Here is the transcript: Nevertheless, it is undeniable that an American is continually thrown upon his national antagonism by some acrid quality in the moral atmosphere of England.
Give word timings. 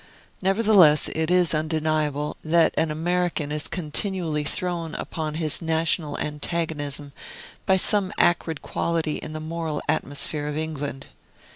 Nevertheless, 0.41 1.09
it 1.13 1.29
is 1.29 1.53
undeniable 1.53 2.35
that 2.43 2.73
an 2.75 2.89
American 2.89 3.51
is 3.51 3.67
continually 3.67 4.43
thrown 4.43 4.95
upon 4.95 5.35
his 5.35 5.61
national 5.61 6.17
antagonism 6.17 7.13
by 7.67 7.77
some 7.77 8.11
acrid 8.17 8.63
quality 8.63 9.17
in 9.17 9.33
the 9.33 9.39
moral 9.39 9.79
atmosphere 9.87 10.47
of 10.47 10.57
England. 10.57 11.05